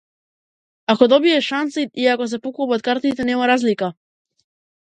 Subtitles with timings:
[0.93, 3.93] Ако добиеш шанса и ако се поклопат картите, нема разлика.